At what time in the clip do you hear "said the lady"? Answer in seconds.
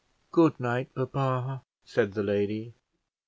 1.85-2.73